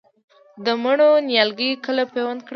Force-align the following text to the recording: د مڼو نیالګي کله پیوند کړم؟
د 0.65 0.67
مڼو 0.83 1.09
نیالګي 1.27 1.71
کله 1.85 2.03
پیوند 2.13 2.39
کړم؟ 2.45 2.49